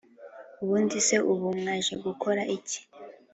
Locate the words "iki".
2.55-2.79